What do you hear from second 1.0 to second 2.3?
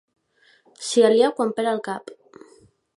alia quan perd el cap.